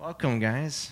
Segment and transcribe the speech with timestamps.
[0.00, 0.90] Welcome, guys.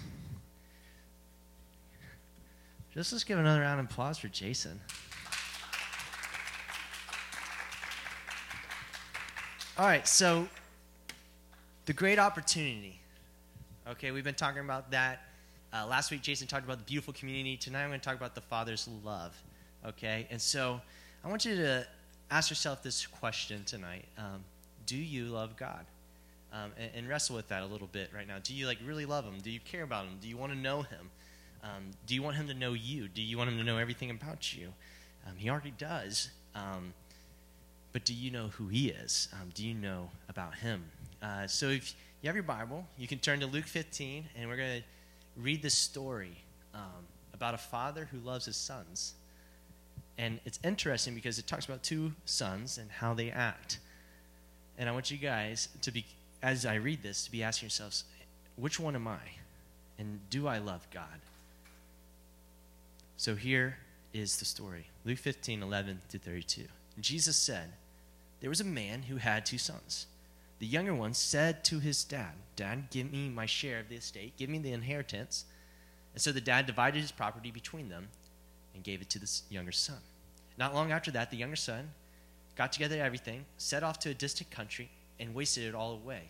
[2.93, 4.79] Just let's give another round of applause for Jason.
[9.79, 10.47] All right, so
[11.87, 13.01] the great opportunity.
[13.89, 15.23] Okay, we've been talking about that.
[15.73, 17.57] Uh, last week, Jason talked about the beautiful community.
[17.57, 19.35] Tonight, I'm going to talk about the Father's love.
[19.87, 20.83] Okay, and so
[21.25, 21.87] I want you to
[22.31, 24.45] ask yourself this question tonight um,
[24.85, 25.87] Do you love God?
[26.53, 28.39] Um, and, and, wrestle with that a little bit right now.
[28.43, 29.39] Do you like really love Him?
[29.43, 30.15] Do you care about Him?
[30.21, 31.11] Do you want to know Him?
[31.63, 33.07] Um, do you want Him to know you?
[33.07, 34.73] Do you want Him to know everything about you?
[35.27, 36.31] Um, he already does.
[36.55, 36.95] Um,
[37.93, 39.29] but do you know who He is?
[39.35, 40.85] Um, do you know about Him?
[41.23, 44.57] Uh, so if you have your Bible, you can turn to Luke 15, and we're
[44.57, 44.85] going to
[45.37, 46.37] read this story
[46.75, 49.15] um, about a father who loves his sons.
[50.17, 53.79] And it's interesting because it talks about two sons and how they act.
[54.77, 56.05] And I want you guys to be,
[56.43, 58.05] as I read this, to be asking yourselves,
[58.57, 59.19] which one am I?
[59.99, 61.21] And do I love God?
[63.17, 63.79] So here
[64.13, 66.63] is the story Luke 15, 11 to 32.
[67.01, 67.73] Jesus said,
[68.41, 70.07] There was a man who had two sons.
[70.59, 74.37] The younger one said to his dad, Dad, give me my share of the estate,
[74.37, 75.45] give me the inheritance.
[76.15, 78.09] And so the dad divided his property between them
[78.75, 79.99] and gave it to the younger son.
[80.57, 81.91] Not long after that, the younger son
[82.57, 84.91] got together everything, set off to a distant country,
[85.21, 86.23] and wasted it all away.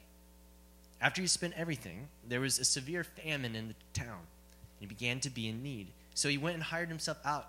[1.00, 5.20] After he spent everything, there was a severe famine in the town, and he began
[5.20, 5.88] to be in need.
[6.14, 7.48] So he went and hired himself out,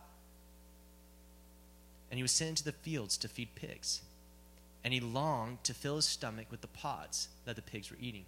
[2.11, 4.01] and he was sent into the fields to feed pigs
[4.83, 8.25] and he longed to fill his stomach with the pods that the pigs were eating.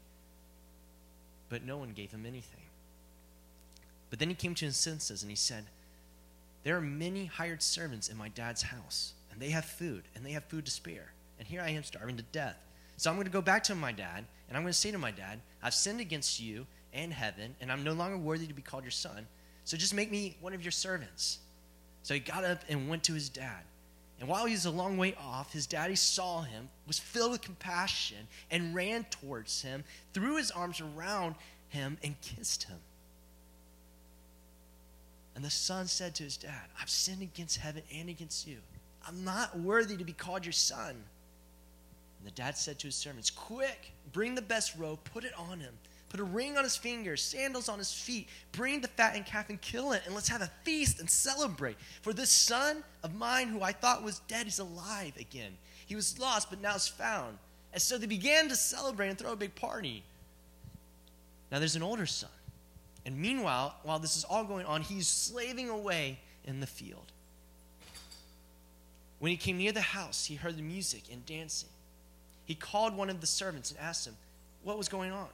[1.49, 2.63] But no one gave him anything.
[4.09, 5.65] But then he came to his senses and he said,
[6.63, 10.31] There are many hired servants in my dad's house, and they have food, and they
[10.31, 11.13] have food to spare.
[11.39, 12.57] And here I am starving to death.
[13.01, 14.97] So I'm going to go back to my dad, and I'm going to say to
[14.99, 18.61] my dad, I've sinned against you and heaven, and I'm no longer worthy to be
[18.61, 19.25] called your son.
[19.63, 21.39] So just make me one of your servants.
[22.03, 23.63] So he got up and went to his dad.
[24.19, 27.41] And while he was a long way off, his daddy saw him, was filled with
[27.41, 29.83] compassion, and ran towards him,
[30.13, 31.33] threw his arms around
[31.69, 32.77] him, and kissed him.
[35.33, 38.57] And the son said to his dad, I've sinned against heaven and against you.
[39.07, 41.03] I'm not worthy to be called your son.
[42.21, 45.59] And the dad said to his servants, Quick, bring the best robe, put it on
[45.59, 45.73] him
[46.11, 49.61] put a ring on his finger, sandals on his feet, bring the fattened calf and
[49.61, 51.77] kill it, and let's have a feast and celebrate.
[52.01, 55.53] For this son of mine, who I thought was dead, is alive again.
[55.85, 57.37] He was lost, but now is found.
[57.71, 60.03] And so they began to celebrate and throw a big party.
[61.49, 62.29] Now there's an older son.
[63.05, 67.13] And meanwhile, while this is all going on, he's slaving away in the field.
[69.19, 71.69] When he came near the house, he heard the music and dancing.
[72.45, 74.15] He called one of the servants and asked him
[74.63, 75.27] what was going on.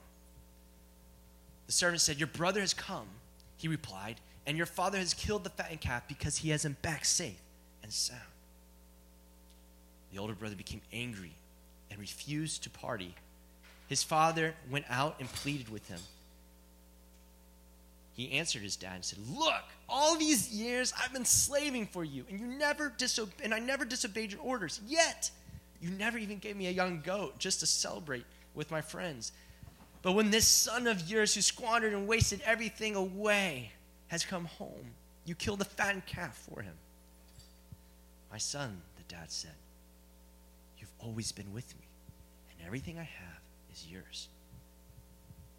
[1.66, 3.06] The servant said, Your brother has come.
[3.56, 7.04] He replied, And your father has killed the fattened calf because he has him back
[7.04, 7.40] safe
[7.82, 8.20] and sound.
[10.12, 11.32] The older brother became angry
[11.90, 13.14] and refused to party.
[13.88, 16.00] His father went out and pleaded with him.
[18.14, 22.24] He answered his dad and said, Look, all these years I've been slaving for you,
[22.28, 24.80] and you never disobe- and I never disobeyed your orders.
[24.86, 25.30] Yet
[25.80, 28.24] you never even gave me a young goat just to celebrate
[28.54, 29.32] with my friends.
[30.02, 33.72] But when this son of yours who squandered and wasted everything away
[34.08, 34.92] has come home,
[35.24, 36.74] you killed a fattened calf for him.
[38.30, 39.54] My son, the dad said,
[40.78, 41.86] you've always been with me,
[42.50, 43.40] and everything I have
[43.72, 44.28] is yours.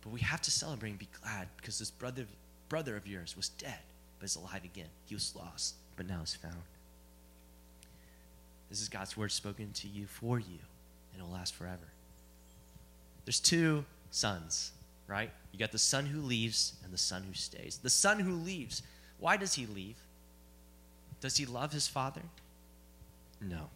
[0.02, 2.26] But we have to celebrate and be glad because this brother,
[2.70, 3.80] brother of yours was dead,
[4.20, 4.90] but is alive again.
[5.06, 6.56] He was lost, but now is found.
[8.70, 10.60] This is God's word spoken to you for you,
[11.14, 11.88] and it will last forever.
[13.26, 14.72] There's two sons,
[15.08, 15.32] right?
[15.52, 17.80] You got the son who leaves and the son who stays.
[17.82, 18.84] The son who leaves,
[19.20, 19.98] why does he leave?
[21.22, 22.22] Does he love his father?
[23.42, 23.70] No.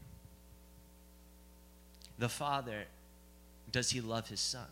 [2.20, 2.84] The father,
[3.72, 4.68] does he love his son?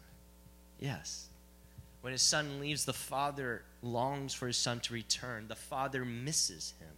[0.80, 1.28] Yes.
[2.02, 5.48] When his son leaves, the father longs for his son to return.
[5.48, 6.90] The father misses him.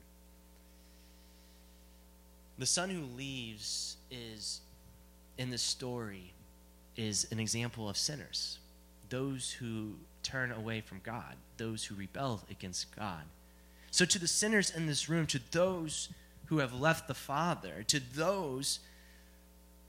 [2.58, 4.62] The son who leaves is,
[5.38, 6.34] in the story,
[6.96, 8.60] is an example of sinners,
[9.10, 13.24] those who turn away from God, those who rebel against God.
[13.92, 16.10] So, to the sinners in this room, to those
[16.46, 18.80] who have left the Father, to those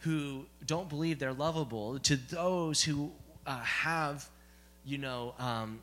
[0.00, 3.12] who don't believe they're lovable, to those who
[3.46, 4.28] uh, have,
[4.84, 5.80] you know, um,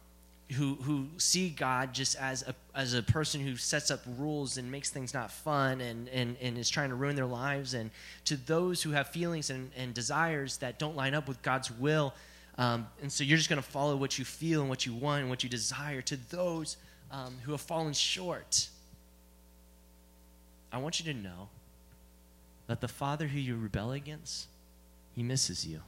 [0.52, 4.72] who who see God just as a as a person who sets up rules and
[4.72, 7.90] makes things not fun and and, and is trying to ruin their lives and
[8.26, 12.14] to those who have feelings and, and desires that don't line up with God's will
[12.58, 15.22] Um, and so you're just going to follow what you feel and what you want
[15.22, 16.78] and what you desire to those
[17.10, 18.70] um, who have fallen short.
[20.72, 21.50] I want you to know
[22.68, 24.48] that the Father who you rebel against,
[25.16, 25.82] he misses you.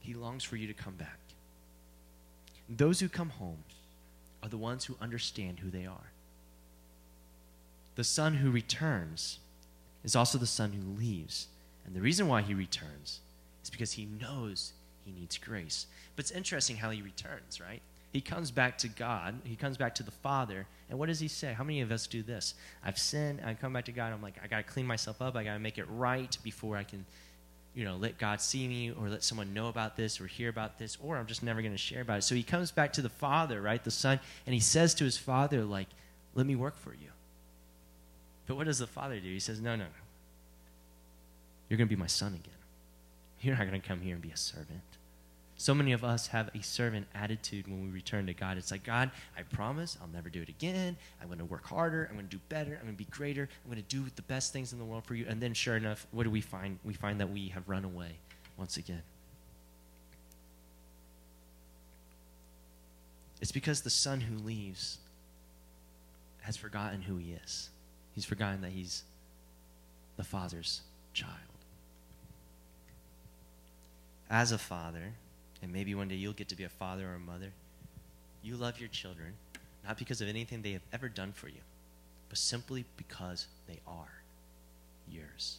[0.00, 1.18] He longs for you to come back.
[2.68, 3.64] Those who come home
[4.42, 6.12] are the ones who understand who they are.
[7.94, 9.38] The son who returns
[10.04, 11.48] is also the son who leaves.
[11.84, 13.20] And the reason why he returns
[13.62, 14.72] is because he knows
[15.04, 15.86] he needs grace.
[16.14, 17.80] But it's interesting how he returns, right?
[18.12, 21.28] He comes back to God, he comes back to the Father, and what does he
[21.28, 21.52] say?
[21.52, 22.54] How many of us do this?
[22.84, 25.44] I've sinned, I come back to God, I'm like, I gotta clean myself up, I
[25.44, 27.04] gotta make it right before I can,
[27.76, 30.78] you know, let God see me or let someone know about this or hear about
[30.78, 32.22] this, or I'm just never gonna share about it.
[32.22, 33.84] So he comes back to the Father, right?
[33.84, 35.88] The Son, and he says to his Father, like,
[36.34, 37.10] let me work for you.
[38.46, 39.28] But what does the Father do?
[39.28, 39.90] He says, No, no, no.
[41.68, 42.54] You're gonna be my son again.
[43.42, 44.80] You're not gonna come here and be a servant.
[45.58, 48.58] So many of us have a servant attitude when we return to God.
[48.58, 50.96] It's like, God, I promise I'll never do it again.
[51.20, 52.06] I'm going to work harder.
[52.10, 52.72] I'm going to do better.
[52.72, 53.48] I'm going to be greater.
[53.64, 55.24] I'm going to do the best things in the world for you.
[55.26, 56.78] And then, sure enough, what do we find?
[56.84, 58.18] We find that we have run away
[58.58, 59.02] once again.
[63.40, 64.98] It's because the son who leaves
[66.40, 67.70] has forgotten who he is.
[68.14, 69.04] He's forgotten that he's
[70.16, 70.82] the father's
[71.12, 71.32] child.
[74.28, 75.12] As a father,
[75.62, 77.52] and maybe one day you'll get to be a father or a mother.
[78.42, 79.34] You love your children,
[79.84, 81.60] not because of anything they have ever done for you,
[82.28, 84.22] but simply because they are
[85.10, 85.58] yours.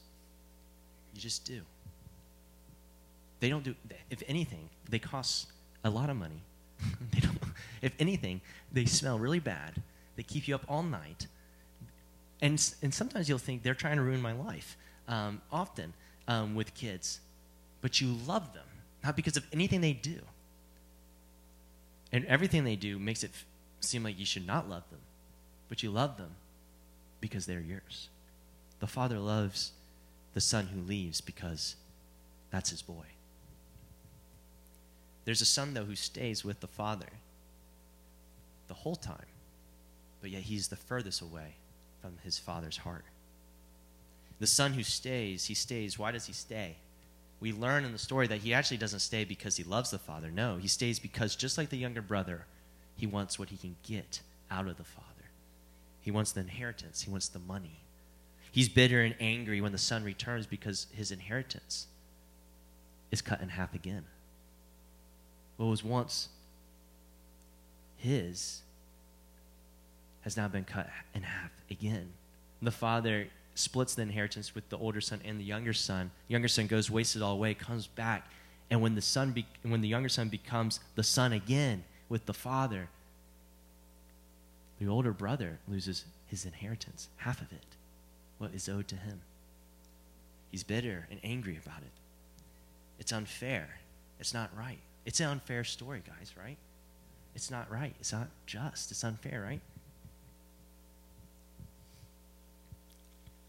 [1.14, 1.62] You just do.
[3.40, 3.76] They don't do,
[4.10, 5.48] if anything, they cost
[5.84, 6.42] a lot of money.
[7.12, 7.38] they don't,
[7.82, 8.42] if anything,
[8.72, 9.82] they smell really bad.
[10.16, 11.28] They keep you up all night.
[12.42, 14.78] And, and sometimes you'll think they're trying to ruin my life,
[15.08, 15.94] um, often
[16.28, 17.20] um, with kids.
[17.82, 18.67] But you love them
[19.04, 20.20] not because of anything they do.
[22.12, 23.32] And everything they do makes it
[23.80, 25.02] seem like you should not love them,
[25.70, 26.32] but you love them
[27.20, 28.10] because they're yours.
[28.80, 29.72] The Father loves
[30.34, 31.76] the Son who leaves because
[32.52, 33.06] that's his boy.
[35.26, 37.10] There's a son, though, who stays with the Father
[38.68, 39.26] the whole time,
[40.22, 41.56] but yet he's the furthest away
[42.02, 43.04] from his Father's heart.
[44.40, 45.98] The son who stays, he stays.
[45.98, 46.78] Why does he stay?
[47.40, 50.32] We learn in the story that he actually doesn't stay because he loves the father.
[50.32, 52.46] No, he stays because just like the younger brother,
[52.96, 55.06] he wants what he can get out of the father.
[56.02, 57.82] He wants the inheritance, he wants the money.
[58.52, 61.88] He's bitter and angry when the son returns because his inheritance
[63.12, 64.06] is cut in half again.
[65.58, 66.30] What was once
[67.98, 68.62] his
[70.22, 72.10] has now been cut in half again.
[72.62, 76.12] The father splits the inheritance with the older son and the younger son.
[76.28, 78.30] The younger son goes, wastes it all away, comes back,
[78.70, 82.34] and when the son, be- when the younger son becomes the son again with the
[82.34, 82.90] father,
[84.80, 87.66] the older brother loses his inheritance, half of it,
[88.38, 89.22] what is owed to him.
[90.52, 91.92] He's bitter and angry about it.
[93.00, 93.80] It's unfair.
[94.20, 94.80] It's not right.
[95.06, 96.58] It's an unfair story, guys, right?
[97.36, 97.94] It's not right.
[98.00, 98.92] It's not just.
[98.92, 99.62] It's unfair, right?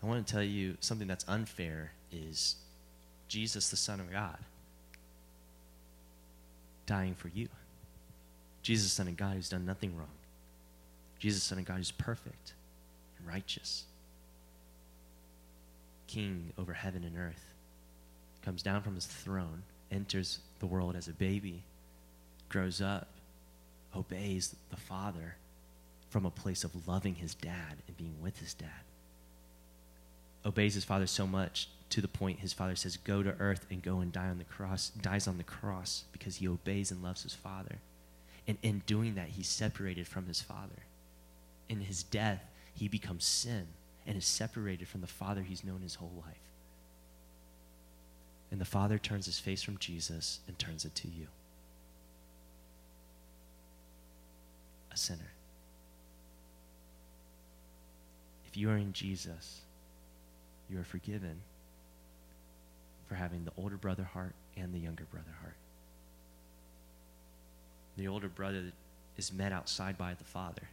[0.03, 2.57] I want to tell you something that's unfair is
[3.27, 4.39] Jesus, the Son of God,
[6.87, 7.49] dying for you.
[8.63, 10.07] Jesus, the Son of God, who's done nothing wrong.
[11.19, 12.53] Jesus, the Son of God, who's perfect
[13.19, 13.85] and righteous.
[16.07, 17.53] King over heaven and earth,
[18.45, 21.63] comes down from his throne, enters the world as a baby,
[22.49, 23.09] grows up,
[23.95, 25.37] obeys the Father
[26.09, 28.88] from a place of loving his dad and being with his dad
[30.49, 33.83] obeys his father so much to the point his father says, Go to earth and
[33.83, 37.23] go and die on the cross, dies on the cross because he obeys and loves
[37.23, 37.77] his father.
[38.47, 40.83] And in doing that, he's separated from his father.
[41.69, 42.43] In his death,
[42.75, 43.67] he becomes sin
[44.07, 46.37] and is separated from the father he's known his whole life.
[48.51, 51.27] And the father turns his face from Jesus and turns it to you.
[54.91, 55.33] A sinner.
[58.47, 59.61] If you are in Jesus,
[60.71, 61.41] you are forgiven
[63.09, 65.57] for having the older brother heart and the younger brother heart.
[67.97, 68.73] The older brother
[69.17, 70.69] is met outside by the father.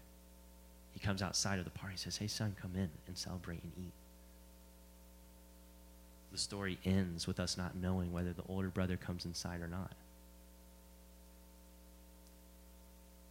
[0.94, 1.94] He comes outside of the party.
[1.96, 3.94] He says, Hey, son, come in and celebrate and eat.
[6.32, 9.92] The story ends with us not knowing whether the older brother comes inside or not.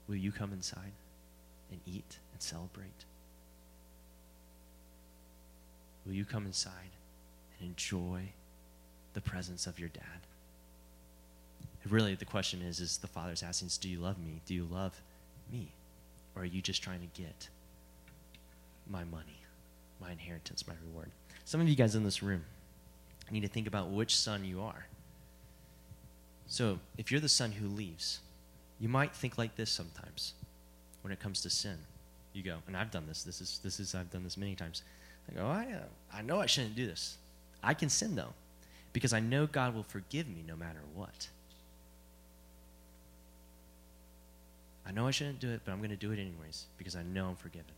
[0.09, 0.93] Will you come inside
[1.71, 3.05] and eat and celebrate?
[6.07, 6.91] Will you come inside
[7.59, 8.29] and enjoy
[9.15, 10.03] the presence of your dad?
[11.89, 14.41] Really, the question is, is the Father's asking us, do you love me?
[14.47, 14.99] Do you love
[15.53, 15.69] me?
[16.35, 17.49] Or are you just trying to get
[18.89, 19.43] my money,
[20.01, 21.11] my inheritance, my reward?
[21.45, 22.45] Some of you guys in this room
[23.31, 24.87] need to think about which son you are.
[26.47, 28.21] So, if you're the son who leaves,
[28.79, 30.35] you might think like this sometimes
[31.03, 31.79] when it comes to sin.
[32.33, 33.23] You go, and I've done this.
[33.23, 34.83] This is this is I've done this many times.
[35.31, 37.17] I go, I, uh, I know I shouldn't do this.
[37.63, 38.35] I can sin though,
[38.93, 41.29] because I know God will forgive me no matter what.
[44.87, 47.03] I know I shouldn't do it, but I'm going to do it anyways because I
[47.03, 47.73] know I'm forgiven.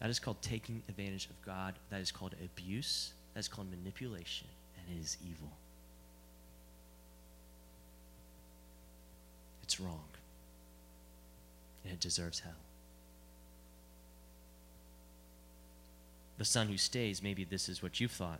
[0.00, 1.74] That is called taking advantage of God.
[1.90, 3.12] That is called abuse.
[3.34, 5.50] That is called manipulation, and it is evil.
[9.62, 10.00] It's wrong.
[11.84, 12.52] And it deserves hell.
[16.40, 18.38] The son who stays, maybe this is what you've thought.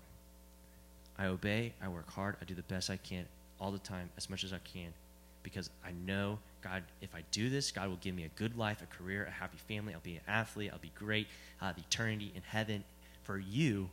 [1.18, 3.26] I obey, I work hard, I do the best I can
[3.60, 4.94] all the time, as much as I can,
[5.42, 8.80] because I know God, if I do this, God will give me a good life,
[8.80, 9.92] a career, a happy family.
[9.92, 10.70] I'll be an athlete.
[10.72, 11.26] I'll be great.
[11.60, 12.84] I'll have eternity in heaven.
[13.24, 13.90] For you,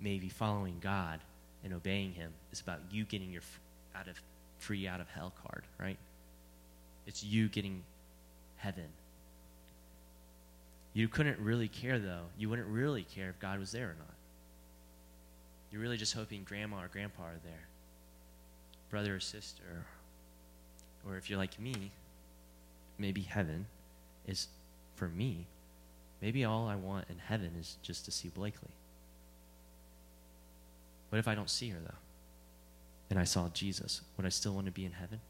[0.00, 1.20] maybe following God
[1.62, 3.42] and obeying Him is about you getting your
[3.94, 4.18] out of
[4.60, 5.98] free out of hell card, right?
[7.06, 7.82] It's you getting
[8.56, 8.88] heaven.
[10.94, 12.24] You couldn't really care though.
[12.38, 14.14] You wouldn't really care if God was there or not.
[15.70, 17.66] You're really just hoping grandma or grandpa are there,
[18.90, 19.86] brother or sister,
[21.06, 21.90] or if you're like me,
[22.98, 23.66] maybe heaven
[24.26, 24.48] is
[24.96, 25.46] for me.
[26.20, 28.70] Maybe all I want in heaven is just to see Blakely.
[31.08, 31.94] What if I don't see her, though?
[33.10, 34.00] And I saw Jesus.
[34.16, 35.20] Would I still want to be in heaven?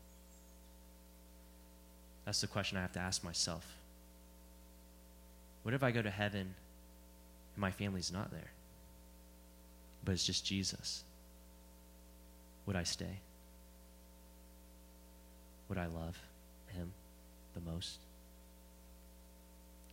[2.25, 3.66] That's the question I have to ask myself.
[5.62, 8.50] What if I go to heaven and my family's not there,
[10.04, 11.04] but it's just Jesus?
[12.66, 13.21] Would I stay?
[15.69, 16.19] Would I love
[16.69, 16.92] him
[17.54, 17.99] the most?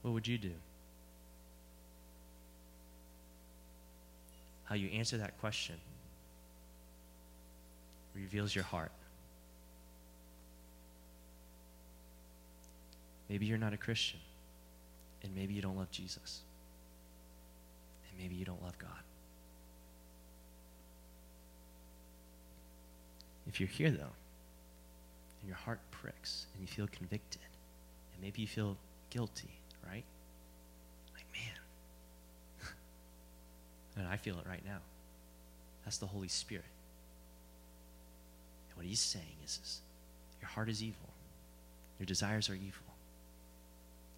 [0.02, 0.54] What would you do?
[4.66, 5.76] How you answer that question
[8.16, 8.92] reveals your heart.
[13.30, 14.20] Maybe you're not a Christian,
[15.24, 16.42] and maybe you don't love Jesus,
[18.10, 18.90] and maybe you don't love God.
[23.48, 24.14] If you're here, though,
[25.42, 27.42] and your heart pricks and you feel convicted
[28.14, 28.78] and maybe you feel
[29.10, 29.50] guilty,
[29.86, 30.04] right?
[31.14, 32.72] Like, man.
[33.98, 34.80] and I feel it right now.
[35.84, 36.66] That's the Holy Spirit.
[38.70, 39.82] And what he's saying is, is
[40.42, 41.10] your heart is evil.
[42.00, 42.89] Your desires are evil.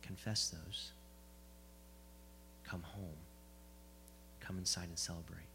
[0.01, 0.91] Confess those.
[2.63, 3.17] Come home.
[4.39, 5.49] Come inside and celebrate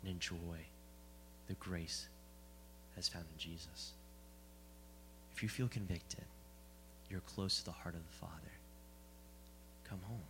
[0.00, 0.36] and enjoy
[1.48, 2.08] the grace
[2.94, 3.92] that's found in Jesus.
[5.34, 6.24] If you feel convicted,
[7.10, 8.32] you're close to the heart of the Father.
[9.88, 10.20] Come home.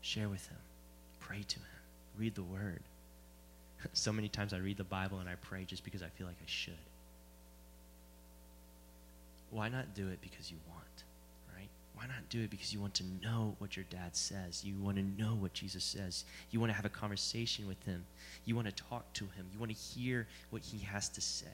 [0.00, 0.58] Share with Him.
[1.20, 1.66] Pray to Him.
[2.18, 2.82] Read the Word.
[3.92, 6.36] so many times I read the Bible and I pray just because I feel like
[6.40, 6.74] I should.
[9.50, 10.84] Why not do it because you want?
[11.96, 14.62] Why not do it because you want to know what your dad says?
[14.62, 16.24] You want to know what Jesus says.
[16.50, 18.04] You want to have a conversation with him.
[18.44, 19.46] You want to talk to him.
[19.50, 21.46] You want to hear what he has to say.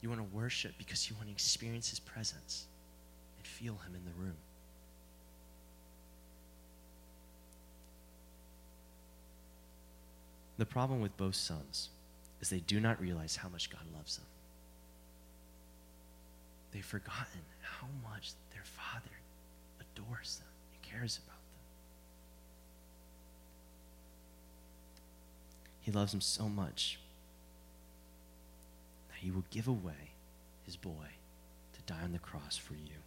[0.00, 2.66] You want to worship because you want to experience his presence
[3.38, 4.36] and feel him in the room.
[10.58, 11.90] The problem with both sons
[12.40, 14.26] is they do not realize how much God loves them.
[16.72, 19.10] They've forgotten how much their father
[19.80, 21.64] adores them and cares about them.
[25.80, 26.98] He loves them so much
[29.08, 30.12] that he will give away
[30.64, 31.08] his boy
[31.74, 33.00] to die on the cross for you.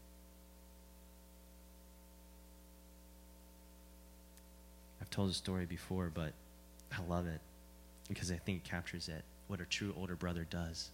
[5.00, 6.34] I've told the story before, but
[6.92, 7.40] I love it
[8.10, 10.90] because I think it captures it, what a true older brother does.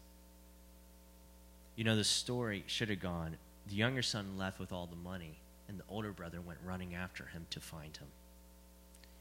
[1.80, 3.38] You know, the story should have gone
[3.70, 5.38] the younger son left with all the money,
[5.70, 8.10] and the older brother went running after him to find him.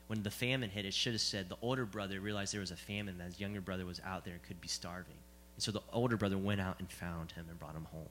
[0.09, 2.77] When the famine hit, it should have said the older brother realized there was a
[2.77, 5.15] famine, that his younger brother was out there and could be starving.
[5.55, 8.09] And so the older brother went out and found him and brought him home.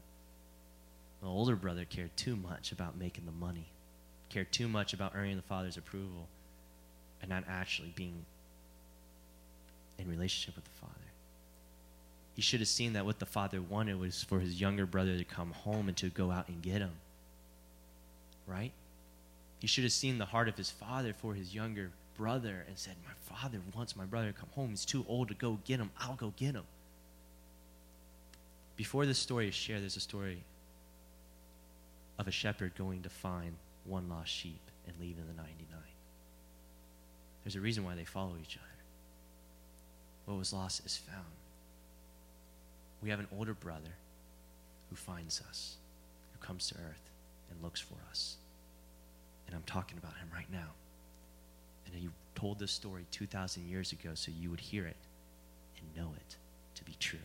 [1.22, 3.68] The older brother cared too much about making the money,
[4.30, 6.30] cared too much about earning the father's approval,
[7.22, 8.24] and not actually being
[10.00, 11.07] in relationship with the father.
[12.38, 15.24] He should have seen that what the father wanted was for his younger brother to
[15.24, 16.92] come home and to go out and get him.
[18.46, 18.72] Right?
[19.58, 22.94] He should have seen the heart of his father for his younger brother and said,
[23.04, 24.70] My father wants my brother to come home.
[24.70, 25.90] He's too old to go get him.
[26.00, 26.66] I'll go get him.
[28.76, 30.44] Before this story is shared, there's a story
[32.20, 35.66] of a shepherd going to find one lost sheep and leaving the 99.
[37.44, 38.68] There's a reason why they follow each other.
[40.26, 41.26] What was lost is found.
[43.02, 43.96] We have an older brother
[44.90, 45.76] who finds us,
[46.34, 47.10] who comes to earth
[47.52, 48.38] and looks for us.
[49.46, 50.72] And I'm talking about him right now.
[51.86, 54.98] And he told this story 2,000 years ago so you would hear it
[55.78, 56.36] and know it
[56.76, 57.20] to be true.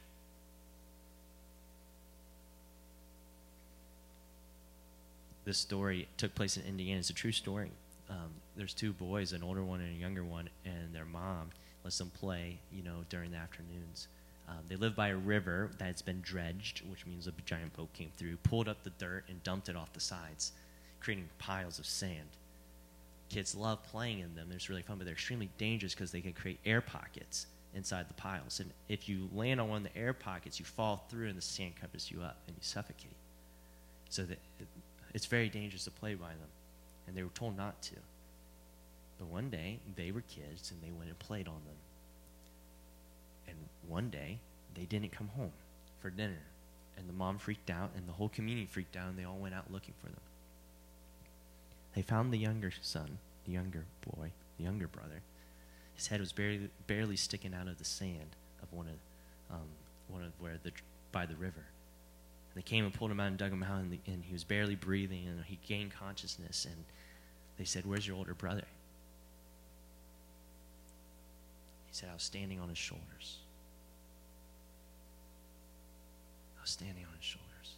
[5.44, 7.00] This story took place in Indiana.
[7.00, 7.70] It's a true story.
[8.08, 11.50] Um, there's two boys, an older one and a younger one, and their mom
[11.82, 14.06] lets them play, you know, during the afternoons.
[14.48, 18.10] Um, they live by a river that's been dredged, which means a giant boat came
[18.16, 20.52] through, pulled up the dirt, and dumped it off the sides,
[21.00, 22.28] creating piles of sand.
[23.28, 24.50] Kids love playing in them.
[24.52, 28.14] It's really fun, but they're extremely dangerous because they can create air pockets inside the
[28.14, 28.60] piles.
[28.60, 31.42] And if you land on one of the air pockets, you fall through and the
[31.42, 33.16] sand covers you up and you suffocate.
[34.10, 34.38] So that
[35.14, 36.48] it's very dangerous to play by them.
[37.06, 37.94] And they were told not to.
[39.18, 41.76] But one day, they were kids and they went and played on them.
[43.88, 44.38] One day,
[44.74, 45.52] they didn't come home
[46.00, 46.40] for dinner.
[46.96, 49.54] And the mom freaked out, and the whole community freaked out, and they all went
[49.54, 50.20] out looking for them.
[51.94, 53.84] They found the younger son, the younger
[54.14, 55.22] boy, the younger brother.
[55.94, 59.68] His head was barely, barely sticking out of the sand of one of, um,
[60.08, 60.72] one of where the
[61.10, 61.64] by the river.
[62.54, 64.32] And they came and pulled him out and dug him out, and, the, and he
[64.32, 66.64] was barely breathing, and he gained consciousness.
[66.64, 66.84] And
[67.58, 68.64] they said, "Where's your older brother?"
[71.92, 73.36] He said, I was standing on his shoulders.
[76.64, 77.76] Standing on his shoulders.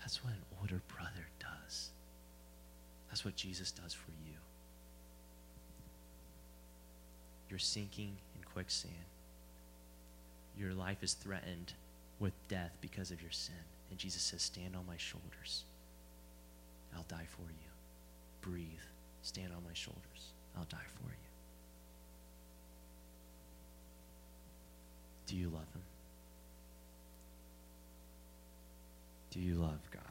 [0.00, 1.90] That's what an older brother does.
[3.08, 4.34] That's what Jesus does for you.
[7.50, 8.94] You're sinking in quicksand.
[10.58, 11.74] Your life is threatened
[12.18, 13.54] with death because of your sin.
[13.90, 15.64] And Jesus says, Stand on my shoulders.
[16.96, 17.70] I'll die for you.
[18.40, 18.66] Breathe.
[19.22, 20.32] Stand on my shoulders.
[20.56, 21.29] I'll die for you.
[25.30, 25.82] Do you love him?
[29.30, 30.02] Do you love God?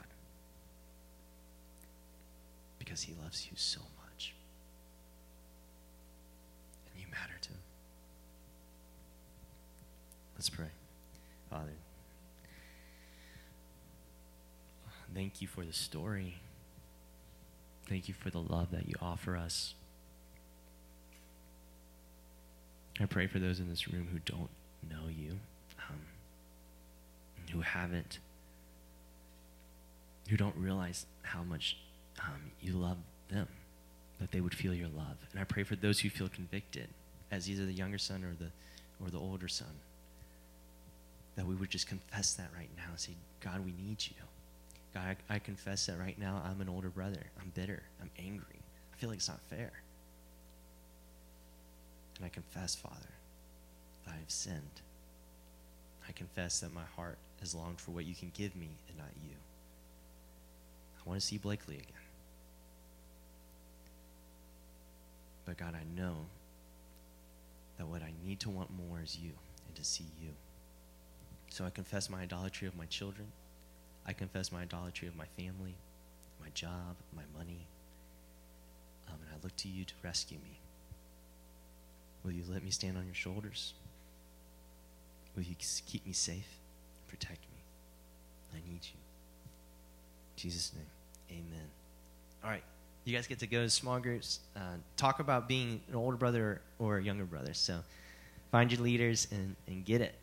[2.77, 4.33] Because he loves you so much.
[6.89, 7.59] And you matter to him.
[10.37, 10.71] Let's pray.
[11.49, 11.73] Father,
[15.13, 16.37] thank you for the story.
[17.89, 19.73] Thank you for the love that you offer us.
[23.01, 24.49] I pray for those in this room who don't
[24.87, 25.39] know you,
[25.89, 25.99] um,
[27.51, 28.19] who haven't,
[30.29, 31.77] who don't realize how much
[32.21, 32.97] um, you love
[33.29, 33.47] them,
[34.19, 35.17] that they would feel your love.
[35.31, 36.87] And I pray for those who feel convicted,
[37.31, 38.51] as either the younger son or the
[39.03, 39.67] or the older son,
[41.35, 44.15] that we would just confess that right now and say, God, we need you.
[44.93, 47.23] God, I, I confess that right now I'm an older brother.
[47.39, 47.83] I'm bitter.
[48.01, 48.59] I'm angry.
[48.93, 49.71] I feel like it's not fair.
[52.17, 53.13] And I confess, Father,
[54.09, 54.81] I have sinned.
[56.07, 59.11] I confess that my heart has longed for what you can give me and not
[59.23, 59.35] you.
[60.97, 61.85] I want to see Blakely again.
[65.45, 66.15] But God, I know
[67.77, 69.31] that what I need to want more is you
[69.67, 70.29] and to see you.
[71.49, 73.27] So I confess my idolatry of my children.
[74.05, 75.75] I confess my idolatry of my family,
[76.41, 77.65] my job, my money.
[79.07, 80.59] Um, and I look to you to rescue me.
[82.23, 83.73] Will you let me stand on your shoulders?
[85.39, 86.59] Will you keep me safe?
[87.07, 87.59] Protect me.
[88.53, 88.99] I need you.
[88.99, 91.65] In Jesus' name, amen.
[92.43, 92.63] All right.
[93.05, 94.41] You guys get to go to small groups.
[94.53, 94.59] Uh,
[94.97, 97.53] talk about being an older brother or a younger brother.
[97.53, 97.79] So
[98.51, 100.13] find your leaders and, and get it.